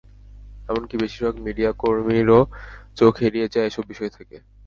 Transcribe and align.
এমনকি 0.69 0.95
বেশির 1.01 1.23
ভাগ 1.25 1.35
মিডিয়া 1.47 1.71
কর্মীরও 1.81 2.39
চোখ 2.97 3.13
এড়িয়ে 3.27 3.51
যায় 3.53 3.67
এসব 3.67 3.83
বিষয় 3.91 4.11
থেকে। 4.17 4.35